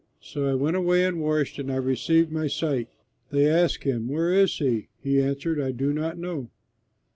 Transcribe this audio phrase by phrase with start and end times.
[0.19, 2.89] So I went away and washed, and I received my sight."
[3.29, 6.49] They asked him, "Where is he?" He answered, "I do not know."